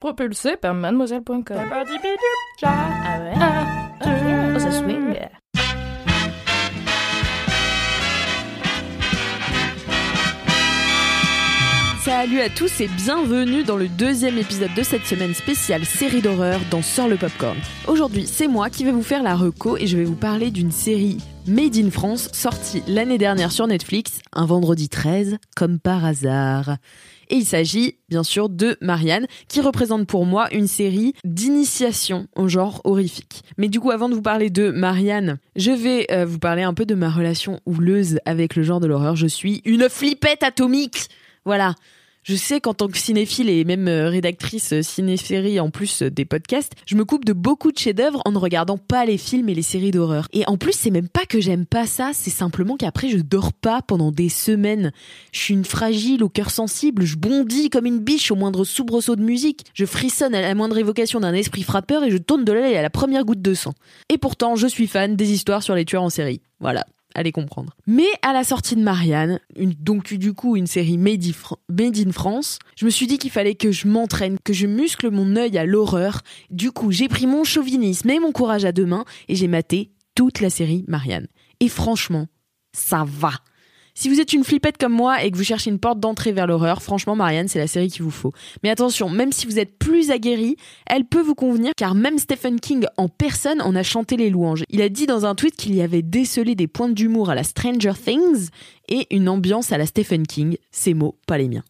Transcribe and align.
Propulsé 0.00 0.56
par 0.56 0.72
mademoiselle.com. 0.74 1.42
Ah 2.62 3.18
ouais 3.20 3.34
Oh, 4.02 4.58
ça 4.58 4.70
swing. 4.70 5.14
Salut 12.20 12.40
à 12.42 12.50
tous 12.50 12.82
et 12.82 12.88
bienvenue 12.88 13.64
dans 13.64 13.78
le 13.78 13.88
deuxième 13.88 14.36
épisode 14.36 14.74
de 14.76 14.82
cette 14.82 15.06
semaine 15.06 15.32
spéciale 15.32 15.86
série 15.86 16.20
d'horreur 16.20 16.60
dans 16.70 16.82
Sort 16.82 17.08
le 17.08 17.16
Popcorn. 17.16 17.56
Aujourd'hui, 17.86 18.26
c'est 18.26 18.46
moi 18.46 18.68
qui 18.68 18.84
vais 18.84 18.92
vous 18.92 19.02
faire 19.02 19.22
la 19.22 19.34
reco 19.34 19.78
et 19.78 19.86
je 19.86 19.96
vais 19.96 20.04
vous 20.04 20.16
parler 20.16 20.50
d'une 20.50 20.70
série 20.70 21.16
Made 21.46 21.78
in 21.78 21.90
France 21.90 22.28
sortie 22.34 22.82
l'année 22.86 23.16
dernière 23.16 23.50
sur 23.50 23.66
Netflix, 23.66 24.18
un 24.34 24.44
vendredi 24.44 24.90
13, 24.90 25.38
comme 25.56 25.78
par 25.78 26.04
hasard. 26.04 26.76
Et 27.30 27.36
il 27.36 27.46
s'agit 27.46 27.96
bien 28.10 28.22
sûr 28.22 28.50
de 28.50 28.76
Marianne, 28.82 29.26
qui 29.48 29.62
représente 29.62 30.06
pour 30.06 30.26
moi 30.26 30.52
une 30.52 30.66
série 30.68 31.14
d'initiation 31.24 32.26
au 32.36 32.48
genre 32.48 32.82
horrifique. 32.84 33.44
Mais 33.56 33.68
du 33.70 33.80
coup, 33.80 33.92
avant 33.92 34.10
de 34.10 34.14
vous 34.14 34.20
parler 34.20 34.50
de 34.50 34.70
Marianne, 34.70 35.38
je 35.56 35.70
vais 35.70 36.06
euh, 36.10 36.26
vous 36.26 36.38
parler 36.38 36.64
un 36.64 36.74
peu 36.74 36.84
de 36.84 36.94
ma 36.94 37.08
relation 37.08 37.60
houleuse 37.64 38.18
avec 38.26 38.56
le 38.56 38.62
genre 38.62 38.80
de 38.80 38.88
l'horreur. 38.88 39.16
Je 39.16 39.26
suis 39.26 39.62
une 39.64 39.88
flippette 39.88 40.42
atomique 40.42 41.08
voilà. 41.44 41.74
Je 42.22 42.36
sais 42.36 42.60
qu'en 42.60 42.74
tant 42.74 42.88
que 42.88 42.98
cinéphile 42.98 43.48
et 43.48 43.64
même 43.64 43.88
euh, 43.88 44.10
rédactrice 44.10 44.74
euh, 44.74 44.82
ciné-série 44.82 45.58
en 45.58 45.70
plus 45.70 46.02
euh, 46.02 46.10
des 46.10 46.26
podcasts, 46.26 46.74
je 46.84 46.94
me 46.94 47.06
coupe 47.06 47.24
de 47.24 47.32
beaucoup 47.32 47.72
de 47.72 47.78
chefs-d'œuvre 47.78 48.20
en 48.26 48.32
ne 48.32 48.36
regardant 48.36 48.76
pas 48.76 49.06
les 49.06 49.16
films 49.16 49.48
et 49.48 49.54
les 49.54 49.62
séries 49.62 49.90
d'horreur. 49.90 50.28
Et 50.34 50.46
en 50.46 50.58
plus, 50.58 50.74
c'est 50.74 50.90
même 50.90 51.08
pas 51.08 51.24
que 51.24 51.40
j'aime 51.40 51.64
pas 51.64 51.86
ça, 51.86 52.10
c'est 52.12 52.28
simplement 52.28 52.76
qu'après 52.76 53.08
je 53.08 53.16
dors 53.16 53.54
pas 53.54 53.80
pendant 53.80 54.12
des 54.12 54.28
semaines. 54.28 54.92
Je 55.32 55.40
suis 55.40 55.54
une 55.54 55.64
fragile 55.64 56.22
au 56.22 56.28
cœur 56.28 56.50
sensible, 56.50 57.04
je 57.04 57.16
bondis 57.16 57.70
comme 57.70 57.86
une 57.86 58.00
biche 58.00 58.30
au 58.30 58.36
moindre 58.36 58.64
soubresaut 58.64 59.16
de 59.16 59.22
musique, 59.22 59.64
je 59.72 59.86
frissonne 59.86 60.34
à 60.34 60.42
la 60.42 60.54
moindre 60.54 60.76
évocation 60.76 61.20
d'un 61.20 61.32
esprit 61.32 61.62
frappeur 61.62 62.04
et 62.04 62.10
je 62.10 62.18
tourne 62.18 62.44
de 62.44 62.52
l'œil 62.52 62.76
à 62.76 62.82
la 62.82 62.90
première 62.90 63.24
goutte 63.24 63.40
de 63.40 63.54
sang. 63.54 63.72
Et 64.10 64.18
pourtant, 64.18 64.56
je 64.56 64.66
suis 64.66 64.88
fan 64.88 65.16
des 65.16 65.32
histoires 65.32 65.62
sur 65.62 65.74
les 65.74 65.86
tueurs 65.86 66.02
en 66.02 66.10
série. 66.10 66.42
Voilà 66.60 66.84
allez 67.14 67.32
comprendre. 67.32 67.74
Mais 67.86 68.08
à 68.22 68.32
la 68.32 68.44
sortie 68.44 68.76
de 68.76 68.82
Marianne, 68.82 69.40
une, 69.56 69.72
donc 69.72 70.14
du 70.14 70.32
coup 70.32 70.56
une 70.56 70.66
série 70.66 70.98
made 70.98 71.24
in 71.24 72.12
France, 72.12 72.58
je 72.76 72.84
me 72.84 72.90
suis 72.90 73.06
dit 73.06 73.18
qu'il 73.18 73.30
fallait 73.30 73.54
que 73.54 73.72
je 73.72 73.88
m'entraîne, 73.88 74.38
que 74.42 74.52
je 74.52 74.66
muscle 74.66 75.10
mon 75.10 75.36
œil 75.36 75.58
à 75.58 75.64
l'horreur. 75.64 76.22
Du 76.50 76.72
coup, 76.72 76.90
j'ai 76.92 77.08
pris 77.08 77.26
mon 77.26 77.44
chauvinisme 77.44 78.10
et 78.10 78.20
mon 78.20 78.32
courage 78.32 78.64
à 78.64 78.72
deux 78.72 78.86
mains 78.86 79.04
et 79.28 79.34
j'ai 79.34 79.48
maté 79.48 79.90
toute 80.14 80.40
la 80.40 80.50
série 80.50 80.84
Marianne. 80.88 81.26
Et 81.60 81.68
franchement, 81.68 82.26
ça 82.72 83.04
va. 83.06 83.32
Si 84.00 84.08
vous 84.08 84.18
êtes 84.18 84.32
une 84.32 84.44
flippette 84.44 84.78
comme 84.78 84.94
moi 84.94 85.22
et 85.22 85.30
que 85.30 85.36
vous 85.36 85.44
cherchez 85.44 85.68
une 85.68 85.78
porte 85.78 86.00
d'entrée 86.00 86.32
vers 86.32 86.46
l'horreur, 86.46 86.80
franchement 86.80 87.16
Marianne, 87.16 87.48
c'est 87.48 87.58
la 87.58 87.66
série 87.66 87.88
qu'il 87.88 88.02
vous 88.02 88.10
faut. 88.10 88.32
Mais 88.62 88.70
attention, 88.70 89.10
même 89.10 89.30
si 89.30 89.44
vous 89.46 89.58
êtes 89.58 89.78
plus 89.78 90.10
aguerri, 90.10 90.56
elle 90.86 91.04
peut 91.04 91.20
vous 91.20 91.34
convenir 91.34 91.72
car 91.76 91.94
même 91.94 92.16
Stephen 92.16 92.60
King 92.60 92.86
en 92.96 93.08
personne 93.10 93.60
en 93.60 93.76
a 93.76 93.82
chanté 93.82 94.16
les 94.16 94.30
louanges. 94.30 94.64
Il 94.70 94.80
a 94.80 94.88
dit 94.88 95.04
dans 95.04 95.26
un 95.26 95.34
tweet 95.34 95.54
qu'il 95.54 95.74
y 95.74 95.82
avait 95.82 96.00
décelé 96.00 96.54
des 96.54 96.66
points 96.66 96.88
d'humour 96.88 97.28
à 97.28 97.34
la 97.34 97.44
Stranger 97.44 97.92
Things 98.02 98.48
et 98.88 99.06
une 99.14 99.28
ambiance 99.28 99.70
à 99.70 99.76
la 99.76 99.84
Stephen 99.84 100.26
King. 100.26 100.56
Ces 100.70 100.94
mots, 100.94 101.18
pas 101.26 101.36
les 101.36 101.48
miens. 101.48 101.64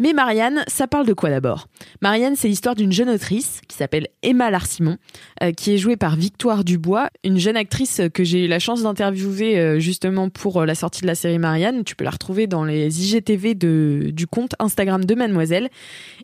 Mais 0.00 0.14
Marianne, 0.14 0.64
ça 0.66 0.86
parle 0.86 1.06
de 1.06 1.12
quoi 1.12 1.28
d'abord? 1.28 1.66
Marianne, 2.00 2.34
c'est 2.34 2.48
l'histoire 2.48 2.74
d'une 2.74 2.90
jeune 2.90 3.10
autrice 3.10 3.60
qui 3.68 3.76
s'appelle 3.76 4.08
Emma 4.22 4.50
Larsimon, 4.50 4.96
euh, 5.42 5.52
qui 5.52 5.74
est 5.74 5.78
jouée 5.78 5.98
par 5.98 6.16
Victoire 6.16 6.64
Dubois, 6.64 7.10
une 7.22 7.38
jeune 7.38 7.58
actrice 7.58 8.00
que 8.14 8.24
j'ai 8.24 8.46
eu 8.46 8.48
la 8.48 8.58
chance 8.60 8.82
d'interviewer 8.82 9.58
euh, 9.58 9.78
justement 9.78 10.30
pour 10.30 10.62
euh, 10.62 10.64
la 10.64 10.74
sortie 10.74 11.02
de 11.02 11.06
la 11.06 11.14
série 11.14 11.38
Marianne. 11.38 11.84
Tu 11.84 11.96
peux 11.96 12.04
la 12.04 12.12
retrouver 12.12 12.46
dans 12.46 12.64
les 12.64 13.02
IGTV 13.02 13.54
du 13.54 14.26
compte 14.26 14.54
Instagram 14.58 15.04
de 15.04 15.14
Mademoiselle. 15.14 15.68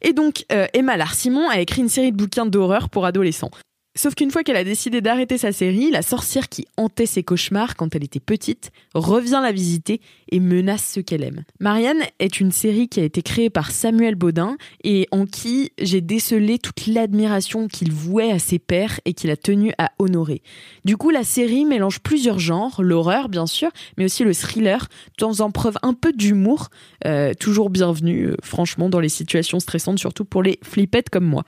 Et 0.00 0.14
donc, 0.14 0.47
Emma 0.72 0.97
Larsimon 0.97 1.47
a 1.50 1.60
écrit 1.60 1.82
une 1.82 1.91
série 1.91 2.12
de 2.12 2.16
bouquins 2.16 2.47
d'horreur 2.47 2.88
pour 2.88 3.04
adolescents. 3.04 3.50
Sauf 3.97 4.14
qu'une 4.14 4.30
fois 4.30 4.44
qu'elle 4.44 4.56
a 4.56 4.64
décidé 4.64 5.00
d'arrêter 5.00 5.39
sa 5.39 5.52
série, 5.52 5.91
la 5.91 6.02
sorcière 6.02 6.50
qui 6.50 6.66
hantait 6.77 7.06
ses 7.06 7.22
cauchemars 7.22 7.77
quand 7.77 7.97
elle 7.97 8.05
était 8.05 8.20
petite 8.20 8.70
revient 8.94 9.41
la 9.43 9.53
visiter 9.53 10.03
et 10.31 10.38
menace 10.38 10.93
ceux 10.94 11.00
qu'elle 11.00 11.22
aime. 11.22 11.44
Marianne 11.60 12.03
est 12.19 12.38
une 12.38 12.53
série 12.53 12.88
qui 12.88 13.00
a 13.00 13.04
été 13.04 13.22
créée 13.22 13.48
par 13.48 13.70
Samuel 13.70 14.15
Baudin 14.15 14.59
et 14.84 15.09
en 15.12 15.25
qui 15.25 15.72
j'ai 15.81 16.03
décelé 16.03 16.59
toute 16.59 16.87
l'admiration 16.87 17.69
qu'il 17.69 17.91
vouait 17.91 18.31
à 18.31 18.38
ses 18.38 18.59
pères 18.59 19.00
et 19.06 19.15
qu'il 19.15 19.31
a 19.31 19.37
tenu 19.37 19.72
à 19.78 19.93
honorer. 19.99 20.43
Du 20.84 20.99
coup, 20.99 21.09
la 21.09 21.25
série 21.25 21.65
mélange 21.65 22.00
plusieurs 22.00 22.38
genres, 22.38 22.82
l'horreur 22.82 23.31
bien 23.31 23.47
sûr, 23.47 23.70
mais 23.97 24.04
aussi 24.04 24.25
le 24.25 24.34
thriller, 24.34 24.88
tout 25.16 25.41
en 25.41 25.50
preuve 25.50 25.78
un 25.82 25.94
peu 25.94 26.12
d'humour, 26.12 26.69
euh, 27.06 27.32
toujours 27.32 27.70
bienvenu, 27.70 28.26
euh, 28.26 28.37
franchement, 28.43 28.91
dans 28.91 29.00
les 29.00 29.09
situations 29.09 29.59
stressantes, 29.59 29.99
surtout 29.99 30.26
pour 30.26 30.43
les 30.43 30.59
flippettes 30.62 31.09
comme 31.09 31.25
moi. 31.25 31.44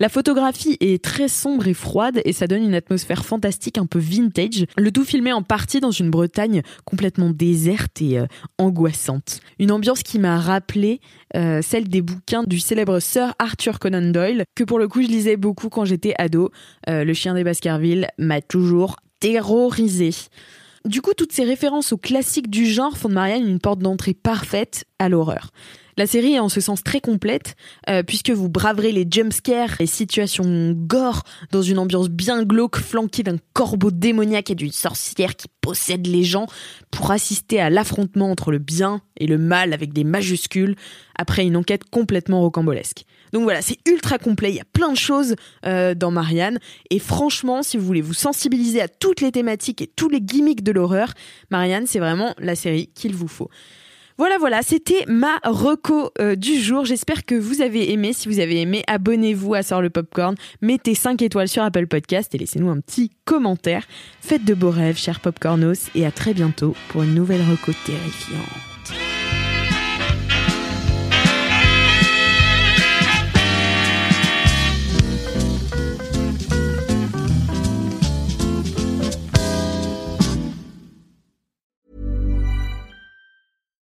La 0.00 0.08
photographie 0.08 0.76
est 0.80 1.02
très 1.04 1.28
sombre 1.28 1.68
et 1.68 1.74
froide 1.82 2.22
et 2.24 2.32
ça 2.32 2.46
donne 2.46 2.62
une 2.62 2.74
atmosphère 2.74 3.24
fantastique 3.24 3.76
un 3.76 3.86
peu 3.86 3.98
vintage. 3.98 4.66
Le 4.78 4.90
tout 4.90 5.04
filmé 5.04 5.32
en 5.32 5.42
partie 5.42 5.80
dans 5.80 5.90
une 5.90 6.10
Bretagne 6.10 6.62
complètement 6.84 7.30
déserte 7.30 8.00
et 8.00 8.18
euh, 8.18 8.26
angoissante. 8.58 9.40
Une 9.58 9.72
ambiance 9.72 10.02
qui 10.02 10.18
m'a 10.18 10.38
rappelé 10.38 11.00
euh, 11.36 11.60
celle 11.60 11.88
des 11.88 12.00
bouquins 12.00 12.44
du 12.44 12.60
célèbre 12.60 13.00
Sir 13.00 13.34
Arthur 13.38 13.78
Conan 13.78 14.12
Doyle, 14.12 14.44
que 14.54 14.64
pour 14.64 14.78
le 14.78 14.88
coup 14.88 15.02
je 15.02 15.08
lisais 15.08 15.36
beaucoup 15.36 15.68
quand 15.68 15.84
j'étais 15.84 16.14
ado. 16.18 16.50
Euh, 16.88 17.04
le 17.04 17.12
chien 17.14 17.34
des 17.34 17.44
Baskerville 17.44 18.06
m'a 18.18 18.40
toujours 18.40 18.96
terrorisé. 19.20 20.10
Du 20.84 21.00
coup, 21.00 21.12
toutes 21.16 21.32
ces 21.32 21.44
références 21.44 21.92
aux 21.92 21.98
classiques 21.98 22.50
du 22.50 22.66
genre 22.66 22.96
font 22.96 23.08
de 23.08 23.14
Marianne 23.14 23.46
une 23.46 23.60
porte 23.60 23.78
d'entrée 23.78 24.14
parfaite 24.14 24.84
à 24.98 25.08
l'horreur. 25.08 25.50
La 25.98 26.06
série 26.06 26.34
est 26.34 26.38
en 26.38 26.48
ce 26.48 26.60
sens 26.60 26.82
très 26.82 27.00
complète, 27.00 27.54
euh, 27.90 28.02
puisque 28.02 28.30
vous 28.30 28.48
braverez 28.48 28.92
les 28.92 29.06
jumpscares, 29.08 29.76
les 29.78 29.86
situations 29.86 30.72
gore, 30.72 31.22
dans 31.50 31.62
une 31.62 31.78
ambiance 31.78 32.08
bien 32.08 32.44
glauque, 32.44 32.78
flanquée 32.78 33.22
d'un 33.22 33.36
corbeau 33.52 33.90
démoniaque 33.90 34.50
et 34.50 34.54
d'une 34.54 34.72
sorcière 34.72 35.36
qui 35.36 35.48
possède 35.60 36.06
les 36.06 36.24
gens, 36.24 36.46
pour 36.90 37.10
assister 37.10 37.60
à 37.60 37.68
l'affrontement 37.68 38.30
entre 38.30 38.52
le 38.52 38.58
bien 38.58 39.02
et 39.18 39.26
le 39.26 39.36
mal 39.36 39.72
avec 39.74 39.92
des 39.92 40.04
majuscules, 40.04 40.76
après 41.16 41.44
une 41.44 41.56
enquête 41.56 41.84
complètement 41.90 42.40
rocambolesque. 42.40 43.04
Donc 43.32 43.44
voilà, 43.44 43.62
c'est 43.62 43.78
ultra 43.86 44.18
complet, 44.18 44.50
il 44.50 44.56
y 44.56 44.60
a 44.60 44.66
plein 44.72 44.92
de 44.92 44.96
choses 44.96 45.36
euh, 45.66 45.94
dans 45.94 46.10
Marianne, 46.10 46.58
et 46.90 46.98
franchement, 46.98 47.62
si 47.62 47.76
vous 47.76 47.84
voulez 47.84 48.00
vous 48.00 48.14
sensibiliser 48.14 48.80
à 48.80 48.88
toutes 48.88 49.20
les 49.20 49.32
thématiques 49.32 49.82
et 49.82 49.86
tous 49.86 50.08
les 50.08 50.20
gimmicks 50.20 50.62
de 50.62 50.72
l'horreur, 50.72 51.12
Marianne, 51.50 51.86
c'est 51.86 51.98
vraiment 51.98 52.34
la 52.38 52.54
série 52.54 52.88
qu'il 52.88 53.14
vous 53.14 53.28
faut. 53.28 53.50
Voilà, 54.18 54.38
voilà, 54.38 54.62
c'était 54.62 55.04
ma 55.06 55.38
reco 55.44 56.10
euh, 56.20 56.36
du 56.36 56.58
jour. 56.60 56.84
J'espère 56.84 57.24
que 57.24 57.34
vous 57.34 57.62
avez 57.62 57.92
aimé. 57.92 58.12
Si 58.12 58.28
vous 58.28 58.40
avez 58.40 58.60
aimé, 58.60 58.82
abonnez-vous 58.86 59.54
à 59.54 59.62
Sort 59.62 59.82
le 59.82 59.90
Popcorn, 59.90 60.34
mettez 60.60 60.94
5 60.94 61.20
étoiles 61.22 61.48
sur 61.48 61.62
Apple 61.62 61.86
Podcast 61.86 62.34
et 62.34 62.38
laissez-nous 62.38 62.70
un 62.70 62.80
petit 62.80 63.10
commentaire. 63.24 63.86
Faites 64.20 64.44
de 64.44 64.54
beaux 64.54 64.70
rêves, 64.70 64.98
chers 64.98 65.20
Popcornos, 65.20 65.90
et 65.94 66.06
à 66.06 66.10
très 66.10 66.34
bientôt 66.34 66.74
pour 66.88 67.02
une 67.02 67.14
nouvelle 67.14 67.42
reco 67.42 67.72
terrifiante. 67.84 68.81